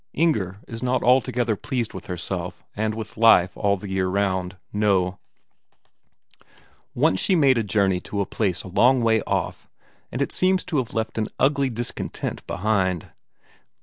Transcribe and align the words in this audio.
Inger 0.13 0.61
is 0.67 0.81
not 0.81 1.03
altogether 1.03 1.55
pleased 1.55 1.93
with 1.93 2.07
herself 2.07 2.63
and 2.75 2.95
with 2.95 3.17
life 3.17 3.55
all 3.55 3.77
the 3.77 3.87
year 3.91 4.07
round, 4.07 4.57
no; 4.73 5.19
once 6.95 7.19
she 7.19 7.35
made 7.35 7.59
a 7.59 7.63
journey 7.63 7.99
to 7.99 8.19
a 8.19 8.25
place 8.25 8.63
a 8.63 8.67
long 8.67 9.03
way 9.03 9.21
off, 9.27 9.69
and 10.11 10.19
it 10.19 10.31
seems 10.31 10.63
to 10.65 10.77
have 10.77 10.95
left 10.95 11.19
an 11.19 11.27
ugly 11.39 11.69
discontent 11.69 12.43
behind. 12.47 13.09